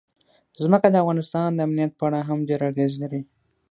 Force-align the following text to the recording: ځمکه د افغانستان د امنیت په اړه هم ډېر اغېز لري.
ځمکه 0.63 0.87
د 0.91 0.95
افغانستان 1.03 1.49
د 1.53 1.59
امنیت 1.67 1.91
په 1.95 2.03
اړه 2.07 2.19
هم 2.29 2.39
ډېر 2.49 2.61
اغېز 2.71 2.93
لري. 3.01 3.21